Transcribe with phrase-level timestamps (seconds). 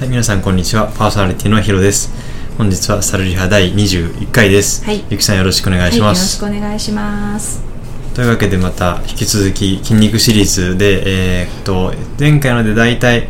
[0.00, 0.86] はい、皆さんこんにちは。
[0.86, 2.10] パーソナリティのヒロです。
[2.56, 4.82] 本日はサルリハ第21回です。
[4.82, 5.04] はい。
[5.10, 6.42] ゆきさんよろしくお願いします。
[6.42, 7.62] はい、よろしくお願いします。
[8.14, 13.28] というわけでまた引き続き筋肉シリーズで、えーっと、前回ので大体、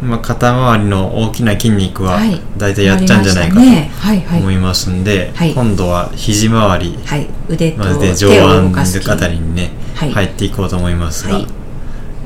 [0.00, 2.40] まあ、肩周りの大きな筋肉ははい。
[2.56, 5.54] 大体やっちゃうんじゃないかと思いますんで、はい。
[5.54, 7.82] 今度は肘周りはい、腕と
[8.14, 10.12] 上腕あたりにね、はい。
[10.12, 11.46] 入っていこうと思いますが、はい。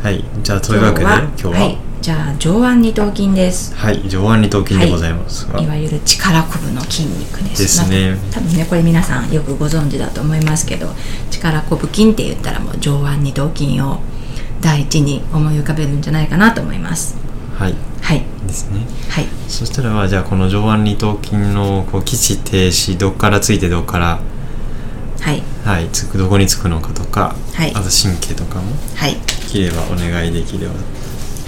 [0.03, 3.75] はい、じゃあというわけで今日は、はい、じゃあ上腕二頭筋です。
[3.75, 5.47] はい、上腕二頭筋でございます。
[5.53, 5.67] が、い。
[5.67, 7.63] わゆる力こぶの筋肉です。
[7.63, 8.13] ですね。
[8.15, 10.89] まあ多分ねこれ皆さんよくご存知だと思いますけど、
[11.31, 13.99] 力こぶ筋って言ったらもう上腕二頭筋を
[14.63, 17.17] 第一に思い浮かべるんじゃないかなと思います。
[17.59, 18.23] はい、はい。
[18.47, 18.87] ですね。
[19.11, 19.27] はい。
[19.49, 24.21] そしたらまあじゃあこの上腕二頭筋のこう起死停止どっからついてどっから
[25.21, 25.43] はい。
[25.67, 27.71] はいつくどこにつくのかとか、はい。
[27.75, 29.13] あと神経とかもはい。
[29.13, 30.79] できればお願いできればで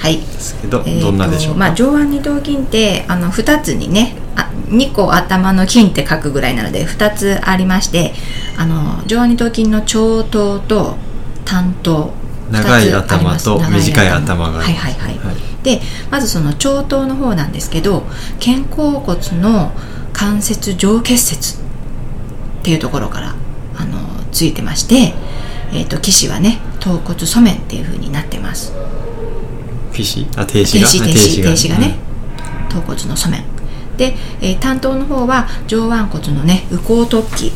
[0.03, 0.19] はい。
[0.19, 8.13] すけど、えどんなでしょうか、まあ、上腕二頭筋ってあの2つにねあ2個頭の筋って書くぐらいなので2つありまして
[8.59, 10.97] あの上腕二頭筋の長頭と
[11.45, 12.13] 短頭。
[12.51, 15.37] 長い頭と長短い頭がはいはいはい、はい。
[15.63, 15.81] で
[16.11, 18.03] まずその長頭の方なんですけど
[18.45, 19.71] 肩甲骨の
[20.13, 23.35] 関節上結節っていうところから
[23.77, 23.99] あの
[24.33, 25.15] ついてまして、
[25.73, 28.75] えー、と岸はね頭骨素面っていう風になってます
[29.93, 30.89] 起死あ停止が？
[30.89, 31.79] 停止停止停止が。
[31.79, 31.99] ね、
[32.63, 32.69] うん。
[32.69, 33.45] 頭骨の素面。
[33.97, 37.53] で、えー担当の方は上腕骨のね右後突起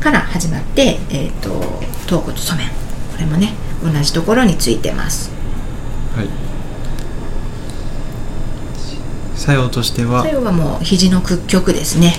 [0.00, 1.50] から始まって、えー、と
[2.06, 2.68] 頭骨素面。
[2.68, 2.74] こ
[3.18, 5.30] れもね同じところについてます。
[6.14, 6.28] はい。
[9.36, 10.22] 作用としては。
[10.22, 12.14] 作用はもう肘の屈曲ですね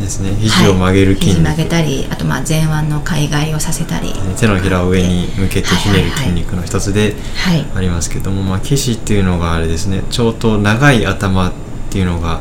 [0.00, 0.34] ですね。
[0.36, 4.12] 肘を曲げる筋肉、はい肘曲げたりあとまあ前腕の海外をさせたり。
[4.38, 7.66] 手のひらを上に向けてひねる筋肉の一つではい。
[7.74, 10.02] ありますけども、まあ、騎士っていうのがあれですね。
[10.10, 11.52] 長頭長い頭っ
[11.90, 12.40] ていうのが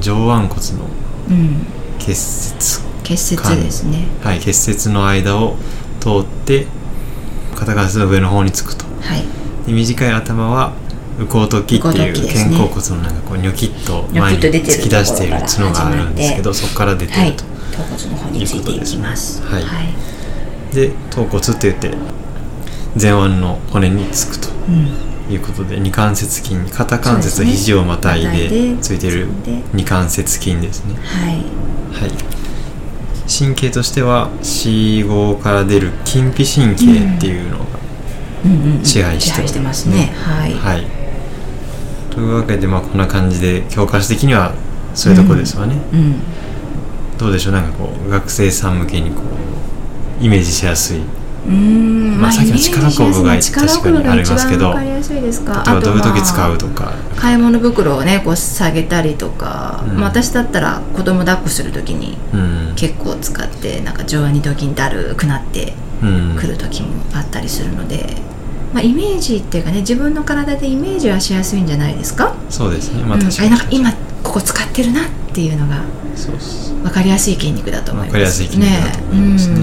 [0.00, 0.88] 上腕骨の
[1.30, 1.66] うん。
[1.98, 4.06] 結節結節ですね。
[4.22, 4.40] はい。
[4.40, 5.56] 結節の間を
[6.00, 6.66] 通って
[7.54, 8.84] 肩関節の上の方につくと。
[9.00, 9.66] はい。
[9.66, 10.72] で短い頭は
[11.20, 17.30] 右後突起っていう肩甲骨のなんかこうニョキッと前に突き出している角があるんですけどとそこから出てはい。
[17.32, 17.44] ると、
[17.76, 19.42] 頭骨の方についていきます。
[19.42, 19.74] いうことですね。
[19.74, 19.84] はい。
[19.84, 19.94] はい
[20.70, 21.90] で頭骨って言って
[23.00, 25.32] 前腕の骨につくとうん。
[25.32, 29.28] いうことで二関節筋肩関節、肘をまたいででついてる
[29.72, 30.94] 二関節筋ですね。
[30.94, 31.34] はい。
[31.34, 32.10] はい。
[33.28, 37.64] 神経としては C5 から出る筋皮神経っていうのが、
[38.44, 38.84] うんうんうん。
[38.84, 40.12] 支配して支配してますね。
[40.16, 40.99] はい、はい
[42.10, 44.52] というわけでまあこんな感じで教科書的には
[44.94, 46.16] そういうとこですわね、うん。
[47.18, 47.52] どうでしょう？
[47.52, 49.22] なんかこう学生さん向けにこ
[50.20, 51.00] うイメージしやすい。
[51.46, 52.20] うん。
[52.20, 55.62] まあさっきの力こぶが確かにありますけどわかりやすいですか？
[55.64, 56.92] 例えばどういう時使うととか。
[57.16, 59.96] 買い物袋をねこう下げたりとか、うん。
[59.96, 62.36] まあ私だったら子供抱っこする時にう
[62.72, 62.74] ん。
[62.76, 66.36] 結構使ってなんか上腕二頭筋だるくなってうん。
[66.36, 68.16] くる時もあったりするので、
[68.72, 73.02] まあ、イメージっていうかね自分の体でイメージはしやすいんじゃないですか,、そうですね。
[73.02, 73.92] まあうん、確かに、あれなんか今
[74.22, 75.82] ここ使ってるなっていうのが
[76.82, 78.08] 分かりやすい筋肉だと思います。
[78.08, 79.60] わかりやすい筋肉だと思いますね。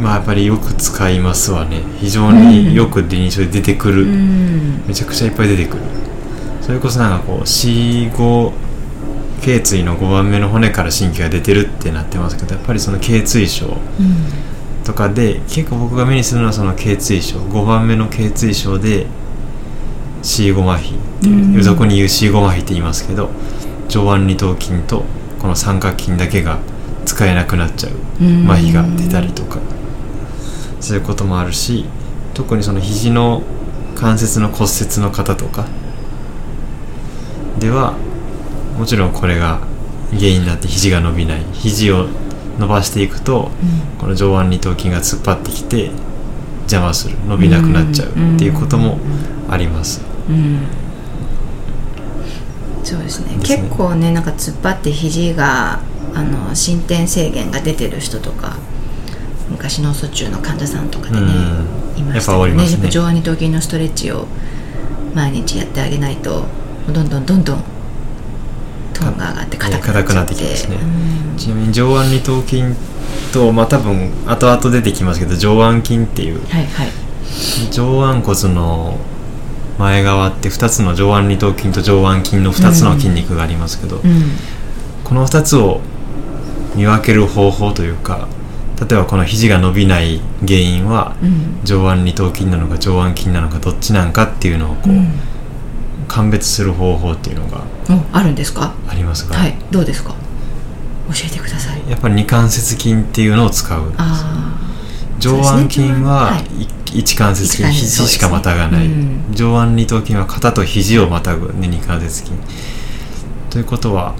[0.00, 1.82] まあやっぱりよく使いますわね。
[2.00, 4.08] 非常によく臨床で出てくる、うん。
[4.08, 5.82] うんめちゃくちゃいっぱい出てくる。
[6.60, 8.52] それこそなんかこう C5
[9.42, 13.68] 頸椎の5番目の骨から神経が出てるってなってますけどやっぱりその頸椎症う
[14.02, 14.43] ん
[14.84, 17.38] とかで結構僕が目にするのはその頸椎症。
[17.38, 19.06] 5番目の頸椎症で
[20.22, 21.64] C5 麻痺っていう、うん。
[21.64, 23.30] そこに言う C5 麻痺って言いますけど
[23.88, 25.04] 上腕二頭筋と
[25.40, 26.58] この三角筋だけが
[27.06, 27.92] 使えなくなっちゃう
[28.22, 28.50] うん。
[28.50, 29.58] 麻痺が出たりとか。
[30.80, 31.86] そういうこともあるし
[32.34, 33.42] 特にその肘の
[33.94, 35.66] 関節の骨折の方とか。
[37.58, 37.94] では
[38.78, 39.60] もちろんこれが
[40.10, 41.42] 原因になって肘が伸びない。
[41.52, 42.08] 肘を
[42.58, 43.50] 伸ばしていくと
[43.98, 45.90] この上腕二頭筋が突っ張ってきて
[46.62, 47.16] 邪魔する。
[47.26, 48.98] 伸びなくなっちゃうっていうことも
[49.50, 50.00] あります。
[50.28, 50.60] うん。
[52.82, 53.36] そうですね。
[53.36, 53.42] ね。
[53.42, 55.80] 結構ねなんか突っ張って肘が
[56.14, 58.56] あの進展制限が出てる人とか
[59.50, 61.20] 昔脳卒中の患者さんとかでね、
[61.96, 62.00] うん。
[62.00, 62.70] いましたね。
[62.70, 64.26] やっぱ上腕二頭筋のストレッチを
[65.14, 66.44] 毎日やってあげないと
[66.92, 67.73] どんどんどんどん
[69.12, 71.36] が上がって硬くなっちゃってきますねうん。
[71.36, 72.62] ちなみに上腕二頭筋
[73.32, 76.44] とまあ多分後々出てきますけど上腕筋っていう。
[76.48, 76.88] はいはい。
[77.70, 78.98] 上腕骨の
[79.78, 84.22] 前側って2つの上腕二頭筋と上腕筋の2つの筋肉がありますけど、うん。
[85.04, 85.80] この2つを
[86.74, 88.28] 見分ける方法というか
[88.80, 91.60] 例えばこの肘が伸びない原因はうん。
[91.64, 95.12] 上腕二頭筋なのか上腕筋なのかどっちなんかっていうのをこう、うん
[96.14, 97.64] 鑑別する方法っていうのが
[98.12, 98.72] おあるんですか？
[98.88, 100.14] ありますが、はいどうですか？
[101.08, 101.90] 教えてください。
[101.90, 103.82] やっぱり二関節筋っていうのを使う。
[103.82, 103.96] んで
[105.18, 106.40] 上腕筋は
[106.92, 108.88] 一関節筋、肘しかまたがない、
[109.32, 112.32] 上腕二頭筋は肩と肘をまたぐ、ね、二関節筋。
[113.50, 114.14] ということは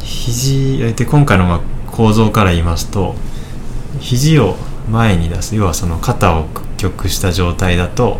[0.00, 1.60] 肘えで今回のまあ
[1.92, 3.14] 構造から言いますと
[4.00, 4.56] 肘を
[4.90, 5.54] 前に出す。
[5.54, 8.18] 要はその肩を屈曲した状態だと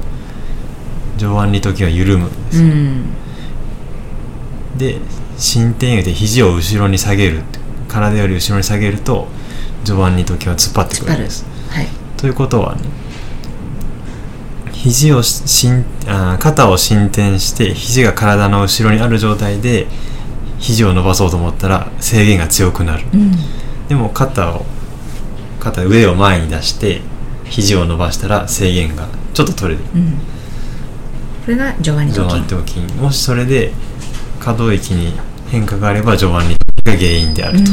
[1.17, 3.05] 上腕二頭筋は緩むんです、うん。
[4.77, 4.99] で
[5.37, 7.43] 伸展で肘を後ろに下げる
[7.89, 9.27] 体より後ろに下げると
[9.85, 11.45] 上腕二頭筋は突っ張ってくるんです。
[11.71, 11.87] はい。
[12.17, 12.83] ということはね
[14.73, 19.87] 肘をしんあー肩を伸展して肘が体の後ろにある状態で
[20.59, 23.05] 肘を伸ばそうと思ったら制限が強くなる。
[23.13, 23.33] うん。
[23.89, 24.65] でも肩を
[25.61, 27.01] 肩上を前に出して
[27.45, 29.87] 肘を伸ばしたら制限がちょっと取れる。
[29.95, 30.19] うん
[31.47, 33.71] これが上腕二頭筋腕頭筋もしそれで
[34.41, 35.13] 可動域に
[35.49, 37.71] 変化があれば上腕二頭筋が原因であると、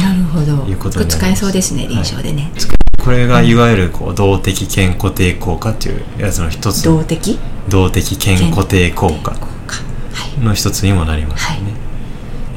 [0.00, 2.52] なるほどいうことになります使えそうですね臨床でね、
[3.04, 9.34] これがいわゆるこう動的腱固定効果っていうやつの一つ動的動的腱固定効果
[10.40, 11.72] の一つにもなりますよね、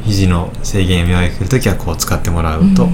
[0.05, 2.87] 肘の制限を見分けるときはこう使ってもらうと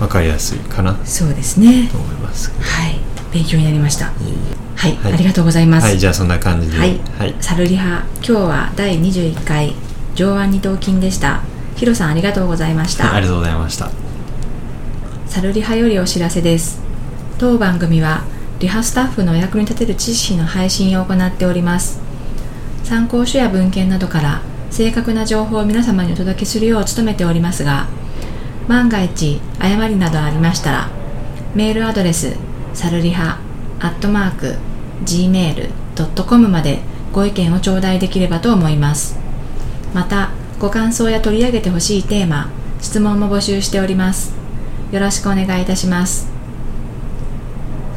[0.00, 2.98] 分かりやすいかなそうですねと思いますはい
[3.32, 4.12] 勉強になりました
[4.80, 5.12] はい、はい。
[5.12, 5.84] ありがとうございます。
[5.84, 6.78] はいじゃあそんな感じで。
[6.78, 6.98] はい。
[7.18, 9.74] はい、サルリハ今日は第21回
[10.14, 11.42] 上腕二頭筋でした。
[11.76, 13.90] ヒロさんありがとうございました、ありがとうございました。
[15.26, 16.80] サルリハよりお知らせです。
[17.38, 18.24] 当番組は
[18.58, 22.00] リハスタッフのお役に立てる知識の配信を行っております。
[22.90, 24.40] 参考書や文献などから
[24.70, 27.86] 正確な情報を皆様にお届けするよう努めておりますが
[28.66, 30.88] 万が一誤りなどありましたら
[31.54, 32.36] メールアドレス
[32.74, 33.38] サルリハ
[33.78, 34.69] アットマーク
[35.04, 36.80] gmail.com まで
[37.12, 39.18] ご意見を頂戴できればと思います。
[39.94, 42.50] またご感想や取り上げてほしいテーマ
[42.80, 44.32] 質問も募集しております。
[44.92, 46.28] よろしくお願いいたします。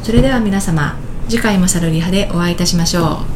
[0.02, 0.96] それでは皆様
[1.28, 3.33] 次回もサルリハでお会いいたしましょう。